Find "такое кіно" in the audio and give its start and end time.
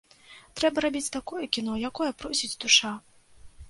1.17-1.79